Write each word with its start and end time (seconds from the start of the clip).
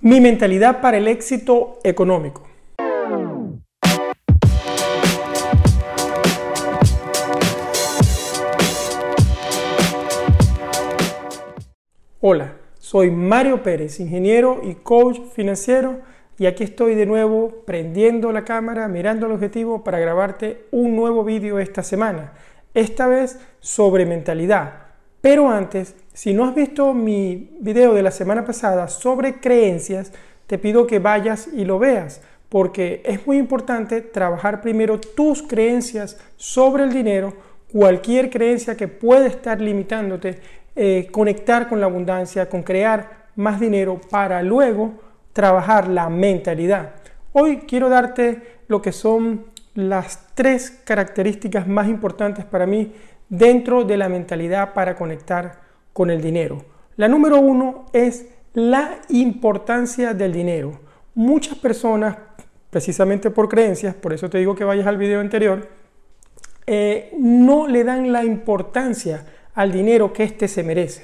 Mi 0.00 0.20
mentalidad 0.20 0.80
para 0.80 0.96
el 0.98 1.08
éxito 1.08 1.80
económico. 1.82 2.46
Hola, 12.20 12.54
soy 12.78 13.10
Mario 13.10 13.64
Pérez, 13.64 13.98
ingeniero 13.98 14.60
y 14.62 14.76
coach 14.76 15.18
financiero 15.34 15.98
y 16.38 16.46
aquí 16.46 16.62
estoy 16.62 16.94
de 16.94 17.04
nuevo 17.04 17.64
prendiendo 17.66 18.30
la 18.30 18.44
cámara, 18.44 18.86
mirando 18.86 19.26
el 19.26 19.32
objetivo 19.32 19.82
para 19.82 19.98
grabarte 19.98 20.66
un 20.70 20.94
nuevo 20.94 21.24
vídeo 21.24 21.58
esta 21.58 21.82
semana, 21.82 22.34
esta 22.72 23.08
vez 23.08 23.40
sobre 23.58 24.06
mentalidad. 24.06 24.74
Pero 25.20 25.50
antes, 25.50 25.96
si 26.18 26.34
no 26.34 26.46
has 26.46 26.52
visto 26.52 26.94
mi 26.94 27.48
video 27.60 27.94
de 27.94 28.02
la 28.02 28.10
semana 28.10 28.44
pasada 28.44 28.88
sobre 28.88 29.38
creencias, 29.38 30.12
te 30.48 30.58
pido 30.58 30.84
que 30.84 30.98
vayas 30.98 31.48
y 31.54 31.64
lo 31.64 31.78
veas, 31.78 32.22
porque 32.48 33.02
es 33.04 33.24
muy 33.24 33.38
importante 33.38 34.00
trabajar 34.00 34.60
primero 34.60 34.98
tus 34.98 35.44
creencias 35.44 36.18
sobre 36.34 36.82
el 36.82 36.92
dinero, 36.92 37.34
cualquier 37.70 38.30
creencia 38.30 38.76
que 38.76 38.88
pueda 38.88 39.28
estar 39.28 39.60
limitándote, 39.60 40.40
eh, 40.74 41.06
conectar 41.12 41.68
con 41.68 41.78
la 41.78 41.86
abundancia, 41.86 42.48
con 42.48 42.64
crear 42.64 43.28
más 43.36 43.60
dinero 43.60 44.00
para 44.10 44.42
luego 44.42 44.94
trabajar 45.32 45.86
la 45.86 46.08
mentalidad. 46.08 46.96
Hoy 47.30 47.58
quiero 47.58 47.88
darte 47.88 48.58
lo 48.66 48.82
que 48.82 48.90
son 48.90 49.44
las 49.76 50.34
tres 50.34 50.82
características 50.84 51.68
más 51.68 51.86
importantes 51.86 52.44
para 52.44 52.66
mí 52.66 52.92
dentro 53.28 53.84
de 53.84 53.96
la 53.96 54.08
mentalidad 54.08 54.74
para 54.74 54.96
conectar 54.96 55.67
con 55.98 56.10
el 56.10 56.22
dinero. 56.22 56.64
La 56.94 57.08
número 57.08 57.40
uno 57.40 57.86
es 57.92 58.26
la 58.54 59.00
importancia 59.08 60.14
del 60.14 60.32
dinero. 60.32 60.78
Muchas 61.16 61.58
personas, 61.58 62.16
precisamente 62.70 63.30
por 63.32 63.48
creencias, 63.48 63.96
por 63.96 64.12
eso 64.12 64.30
te 64.30 64.38
digo 64.38 64.54
que 64.54 64.62
vayas 64.62 64.86
al 64.86 64.96
video 64.96 65.18
anterior, 65.18 65.68
eh, 66.68 67.12
no 67.18 67.66
le 67.66 67.82
dan 67.82 68.12
la 68.12 68.24
importancia 68.24 69.26
al 69.54 69.72
dinero 69.72 70.12
que 70.12 70.22
éste 70.22 70.46
se 70.46 70.62
merece. 70.62 71.02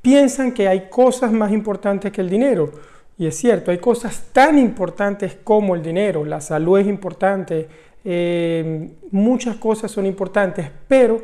Piensan 0.00 0.52
que 0.52 0.66
hay 0.66 0.88
cosas 0.88 1.30
más 1.30 1.52
importantes 1.52 2.10
que 2.10 2.22
el 2.22 2.30
dinero 2.30 2.72
y 3.18 3.26
es 3.26 3.36
cierto, 3.36 3.70
hay 3.70 3.78
cosas 3.80 4.30
tan 4.32 4.58
importantes 4.58 5.36
como 5.44 5.74
el 5.74 5.82
dinero, 5.82 6.24
la 6.24 6.40
salud 6.40 6.78
es 6.78 6.86
importante, 6.86 7.68
eh, 8.02 8.92
muchas 9.10 9.56
cosas 9.56 9.90
son 9.90 10.06
importantes, 10.06 10.70
pero 10.88 11.20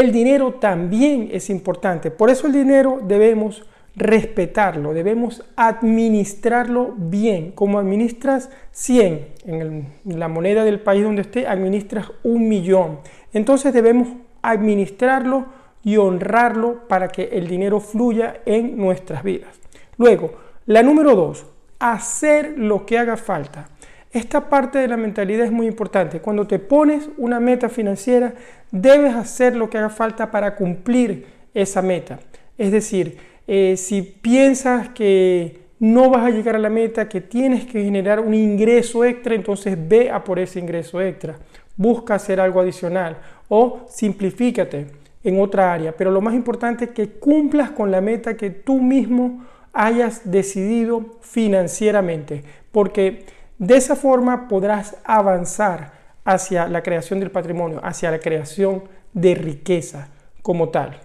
el 0.00 0.12
dinero 0.12 0.54
también 0.54 1.28
es 1.32 1.50
importante. 1.50 2.10
Por 2.10 2.30
eso 2.30 2.46
el 2.46 2.52
dinero 2.52 3.00
debemos 3.02 3.64
respetarlo, 3.94 4.92
debemos 4.92 5.42
administrarlo 5.56 6.94
bien. 6.96 7.52
Como 7.52 7.78
administras 7.78 8.50
100 8.72 9.26
en 9.46 9.86
la 10.04 10.28
moneda 10.28 10.64
del 10.64 10.80
país 10.80 11.02
donde 11.02 11.22
esté, 11.22 11.46
administras 11.46 12.12
un 12.22 12.48
millón. 12.48 13.00
Entonces 13.32 13.72
debemos 13.72 14.08
administrarlo 14.42 15.46
y 15.82 15.96
honrarlo 15.96 16.86
para 16.88 17.08
que 17.08 17.24
el 17.32 17.46
dinero 17.46 17.80
fluya 17.80 18.40
en 18.44 18.76
nuestras 18.76 19.22
vidas. 19.22 19.56
Luego, 19.96 20.32
la 20.66 20.82
número 20.82 21.14
dos, 21.14 21.46
hacer 21.78 22.58
lo 22.58 22.84
que 22.84 22.98
haga 22.98 23.16
falta. 23.16 23.68
Esta 24.16 24.48
parte 24.48 24.78
de 24.78 24.88
la 24.88 24.96
mentalidad 24.96 25.44
es 25.44 25.52
muy 25.52 25.66
importante. 25.66 26.20
Cuando 26.20 26.46
te 26.46 26.58
pones 26.58 27.10
una 27.18 27.38
meta 27.38 27.68
financiera, 27.68 28.32
debes 28.70 29.14
hacer 29.14 29.54
lo 29.54 29.68
que 29.68 29.76
haga 29.76 29.90
falta 29.90 30.30
para 30.30 30.56
cumplir 30.56 31.26
esa 31.52 31.82
meta. 31.82 32.18
Es 32.56 32.72
decir, 32.72 33.18
eh, 33.46 33.74
si 33.76 34.00
piensas 34.00 34.88
que 34.88 35.58
no 35.80 36.08
vas 36.08 36.24
a 36.24 36.30
llegar 36.30 36.56
a 36.56 36.58
la 36.58 36.70
meta, 36.70 37.10
que 37.10 37.20
tienes 37.20 37.66
que 37.66 37.84
generar 37.84 38.20
un 38.20 38.32
ingreso 38.32 39.04
extra, 39.04 39.34
entonces 39.34 39.76
ve 39.86 40.10
a 40.10 40.24
por 40.24 40.38
ese 40.38 40.60
ingreso 40.60 40.98
extra. 41.02 41.36
Busca 41.76 42.14
hacer 42.14 42.40
algo 42.40 42.62
adicional 42.62 43.18
o 43.50 43.84
simplifícate 43.86 44.86
en 45.24 45.38
otra 45.38 45.74
área. 45.74 45.92
Pero 45.94 46.10
lo 46.10 46.22
más 46.22 46.32
importante 46.32 46.86
es 46.86 46.90
que 46.92 47.10
cumplas 47.10 47.70
con 47.70 47.90
la 47.90 48.00
meta 48.00 48.34
que 48.34 48.48
tú 48.48 48.80
mismo 48.80 49.44
hayas 49.74 50.22
decidido 50.24 51.18
financieramente, 51.20 52.44
porque 52.72 53.36
de 53.58 53.76
esa 53.76 53.96
forma 53.96 54.48
podrás 54.48 54.96
avanzar 55.04 55.92
hacia 56.24 56.66
la 56.68 56.82
creación 56.82 57.20
del 57.20 57.30
patrimonio, 57.30 57.80
hacia 57.82 58.10
la 58.10 58.18
creación 58.18 58.84
de 59.12 59.34
riqueza 59.34 60.08
como 60.42 60.68
tal. 60.68 61.00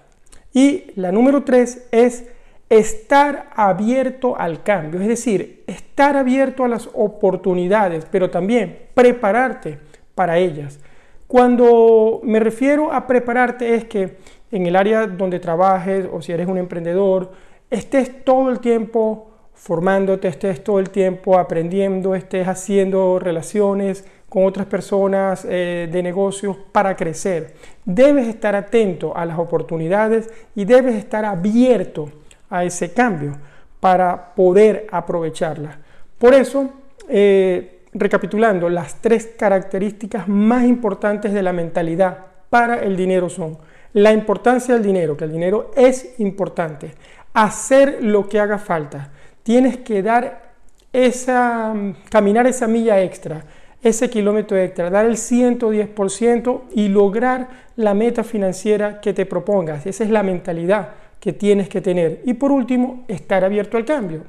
Y 0.53 0.91
la 0.95 1.11
número 1.11 1.43
tres 1.43 1.87
es 1.91 2.25
estar 2.69 3.49
abierto 3.55 4.37
al 4.37 4.63
cambio, 4.63 5.01
es 5.01 5.07
decir, 5.07 5.63
estar 5.67 6.17
abierto 6.17 6.63
a 6.63 6.67
las 6.67 6.89
oportunidades, 6.93 8.05
pero 8.09 8.29
también 8.29 8.79
prepararte 8.93 9.79
para 10.15 10.37
ellas. 10.37 10.79
Cuando 11.27 12.19
me 12.23 12.39
refiero 12.39 12.91
a 12.91 13.07
prepararte 13.07 13.75
es 13.75 13.85
que 13.85 14.17
en 14.51 14.65
el 14.65 14.75
área 14.75 15.07
donde 15.07 15.39
trabajes 15.39 16.07
o 16.11 16.21
si 16.21 16.31
eres 16.33 16.47
un 16.47 16.57
emprendedor, 16.57 17.31
estés 17.69 18.23
todo 18.25 18.49
el 18.49 18.59
tiempo 18.59 19.30
formándote, 19.61 20.27
estés 20.27 20.63
todo 20.63 20.79
el 20.79 20.89
tiempo 20.89 21.37
aprendiendo, 21.37 22.15
estés 22.15 22.47
haciendo 22.47 23.19
relaciones 23.19 24.03
con 24.27 24.45
otras 24.45 24.65
personas 24.65 25.45
eh, 25.47 25.87
de 25.91 26.01
negocios 26.01 26.57
para 26.71 26.95
crecer. 26.95 27.53
Debes 27.85 28.27
estar 28.27 28.55
atento 28.55 29.15
a 29.15 29.23
las 29.23 29.37
oportunidades 29.37 30.31
y 30.55 30.65
debes 30.65 30.95
estar 30.95 31.25
abierto 31.25 32.09
a 32.49 32.63
ese 32.63 32.91
cambio 32.91 33.37
para 33.79 34.33
poder 34.33 34.87
aprovecharlas. 34.91 35.77
Por 36.17 36.33
eso, 36.33 36.71
eh, 37.07 37.83
recapitulando, 37.93 38.67
las 38.67 38.95
tres 38.95 39.29
características 39.37 40.27
más 40.27 40.63
importantes 40.63 41.33
de 41.33 41.43
la 41.43 41.53
mentalidad 41.53 42.17
para 42.49 42.81
el 42.81 42.97
dinero 42.97 43.29
son 43.29 43.59
la 43.93 44.11
importancia 44.11 44.73
del 44.73 44.83
dinero, 44.83 45.15
que 45.15 45.25
el 45.25 45.31
dinero 45.31 45.69
es 45.75 46.15
importante, 46.17 46.95
hacer 47.33 47.99
lo 48.01 48.27
que 48.27 48.39
haga 48.39 48.57
falta. 48.57 49.11
Tienes 49.43 49.77
que 49.77 50.03
dar 50.03 50.51
esa, 50.93 51.73
caminar 52.09 52.47
esa 52.47 52.67
milla 52.67 53.01
extra, 53.01 53.45
ese 53.81 54.09
kilómetro 54.09 54.57
extra, 54.57 54.89
dar 54.89 55.05
el 55.05 55.15
110% 55.15 56.61
y 56.75 56.87
lograr 56.87 57.49
la 57.75 57.93
meta 57.93 58.23
financiera 58.23 59.01
que 59.01 59.13
te 59.13 59.25
propongas. 59.25 59.85
Esa 59.85 60.03
es 60.03 60.09
la 60.09 60.23
mentalidad 60.23 60.89
que 61.19 61.33
tienes 61.33 61.69
que 61.69 61.81
tener. 61.81 62.21
Y 62.25 62.33
por 62.35 62.51
último, 62.51 63.03
estar 63.07 63.43
abierto 63.43 63.77
al 63.77 63.85
cambio, 63.85 64.23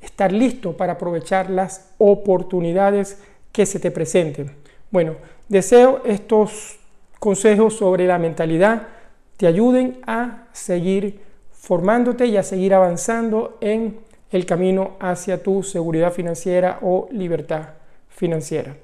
estar 0.00 0.32
listo 0.32 0.76
para 0.76 0.94
aprovechar 0.94 1.50
las 1.50 1.92
oportunidades 1.98 3.20
que 3.52 3.66
se 3.66 3.78
te 3.78 3.90
presenten. 3.90 4.50
Bueno, 4.90 5.16
deseo 5.48 6.02
estos 6.04 6.78
consejos 7.18 7.76
sobre 7.76 8.06
la 8.06 8.18
mentalidad 8.18 8.88
te 9.36 9.46
ayuden 9.46 9.98
a 10.06 10.46
seguir 10.52 11.20
formándote 11.52 12.26
y 12.26 12.36
a 12.36 12.42
seguir 12.42 12.74
avanzando 12.74 13.58
en 13.60 13.98
el 14.30 14.44
camino 14.46 14.92
hacia 14.98 15.42
tu 15.42 15.62
seguridad 15.62 16.12
financiera 16.12 16.78
o 16.82 17.08
libertad 17.12 17.70
financiera. 18.08 18.74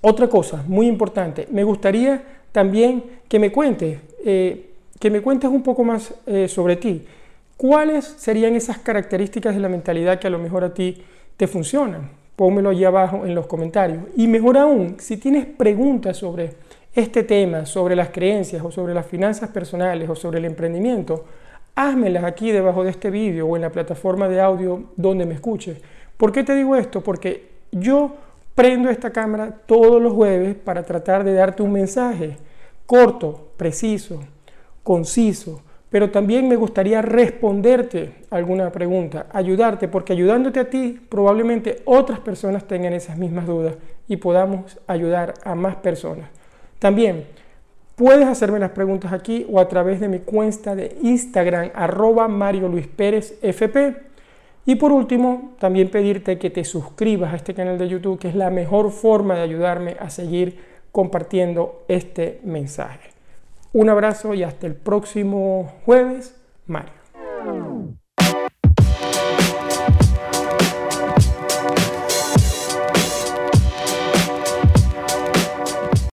Otra 0.00 0.28
cosa 0.28 0.64
muy 0.66 0.86
importante, 0.86 1.46
me 1.50 1.64
gustaría 1.64 2.22
también 2.52 3.04
que 3.28 3.38
me 3.38 3.52
cuentes, 3.52 3.98
eh, 4.24 4.70
que 4.98 5.10
me 5.10 5.20
cuentes 5.20 5.50
un 5.50 5.62
poco 5.62 5.84
más 5.84 6.14
eh, 6.26 6.48
sobre 6.48 6.76
ti. 6.76 7.04
¿Cuáles 7.56 8.06
serían 8.06 8.54
esas 8.54 8.78
características 8.78 9.54
de 9.54 9.60
la 9.60 9.68
mentalidad 9.68 10.18
que 10.18 10.26
a 10.26 10.30
lo 10.30 10.38
mejor 10.38 10.64
a 10.64 10.72
ti 10.72 11.02
te 11.36 11.46
funcionan? 11.46 12.10
Pónmelo 12.34 12.70
allí 12.70 12.84
abajo 12.84 13.26
en 13.26 13.34
los 13.34 13.46
comentarios. 13.46 14.04
Y 14.16 14.28
mejor 14.28 14.56
aún, 14.56 14.96
si 14.98 15.18
tienes 15.18 15.44
preguntas 15.44 16.16
sobre 16.16 16.54
este 16.94 17.22
tema, 17.22 17.66
sobre 17.66 17.94
las 17.94 18.08
creencias 18.08 18.64
o 18.64 18.70
sobre 18.70 18.94
las 18.94 19.06
finanzas 19.06 19.50
personales 19.50 20.08
o 20.08 20.16
sobre 20.16 20.38
el 20.38 20.46
emprendimiento, 20.46 21.26
házmelas 21.88 22.24
aquí 22.24 22.52
debajo 22.52 22.84
de 22.84 22.90
este 22.90 23.10
vídeo 23.10 23.46
o 23.46 23.56
en 23.56 23.62
la 23.62 23.70
plataforma 23.70 24.28
de 24.28 24.40
audio 24.40 24.84
donde 24.96 25.24
me 25.24 25.34
escuches. 25.34 25.78
¿Por 26.16 26.32
qué 26.32 26.44
te 26.44 26.54
digo 26.54 26.76
esto? 26.76 27.00
Porque 27.00 27.48
yo 27.72 28.16
prendo 28.54 28.90
esta 28.90 29.10
cámara 29.10 29.50
todos 29.66 30.02
los 30.02 30.12
jueves 30.12 30.54
para 30.54 30.82
tratar 30.82 31.24
de 31.24 31.32
darte 31.32 31.62
un 31.62 31.72
mensaje 31.72 32.36
corto, 32.84 33.52
preciso, 33.56 34.20
conciso, 34.82 35.62
pero 35.88 36.10
también 36.10 36.48
me 36.48 36.56
gustaría 36.56 37.02
responderte 37.02 38.14
alguna 38.30 38.70
pregunta, 38.70 39.26
ayudarte, 39.32 39.88
porque 39.88 40.12
ayudándote 40.12 40.60
a 40.60 40.68
ti 40.68 41.00
probablemente 41.08 41.82
otras 41.84 42.20
personas 42.20 42.64
tengan 42.66 42.92
esas 42.92 43.16
mismas 43.16 43.46
dudas 43.46 43.74
y 44.06 44.16
podamos 44.16 44.78
ayudar 44.86 45.34
a 45.44 45.54
más 45.54 45.76
personas. 45.76 46.28
También 46.78 47.26
Puedes 48.00 48.26
hacerme 48.26 48.58
las 48.58 48.70
preguntas 48.70 49.12
aquí 49.12 49.44
o 49.50 49.60
a 49.60 49.68
través 49.68 50.00
de 50.00 50.08
mi 50.08 50.20
cuenta 50.20 50.74
de 50.74 50.96
Instagram, 51.02 51.70
arroba 51.74 52.28
Mario 52.28 52.66
Luis 52.66 52.86
Pérez 52.86 53.38
FP. 53.42 53.94
Y 54.64 54.76
por 54.76 54.90
último, 54.90 55.52
también 55.58 55.90
pedirte 55.90 56.38
que 56.38 56.48
te 56.48 56.64
suscribas 56.64 57.34
a 57.34 57.36
este 57.36 57.52
canal 57.52 57.76
de 57.76 57.90
YouTube, 57.90 58.18
que 58.18 58.28
es 58.28 58.34
la 58.34 58.48
mejor 58.48 58.90
forma 58.90 59.34
de 59.34 59.42
ayudarme 59.42 59.98
a 60.00 60.08
seguir 60.08 60.58
compartiendo 60.92 61.84
este 61.88 62.40
mensaje. 62.42 63.10
Un 63.74 63.90
abrazo 63.90 64.32
y 64.32 64.44
hasta 64.44 64.66
el 64.66 64.76
próximo 64.76 65.70
jueves, 65.84 66.34
Mario. 66.64 66.94